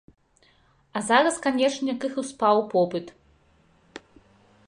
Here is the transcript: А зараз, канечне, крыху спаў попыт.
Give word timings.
А 0.99 1.03
зараз, 1.09 1.35
канечне, 1.45 1.91
крыху 2.05 2.21
спаў 2.31 2.57
попыт. 2.73 3.07